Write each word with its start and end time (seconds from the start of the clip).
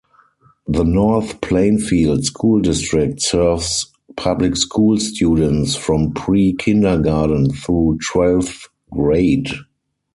The 0.67 0.83
North 0.83 1.41
Plainfield 1.41 2.25
School 2.25 2.59
District, 2.61 3.21
serves 3.21 3.85
public 4.17 4.57
school 4.57 4.97
students 4.97 5.75
from 5.75 6.11
pre-kindergarten 6.13 7.53
through 7.53 7.99
twelfth 8.11 8.67
grade. 8.89 9.51